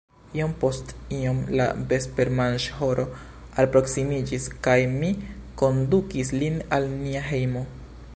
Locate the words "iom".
0.37-0.53, 1.17-1.41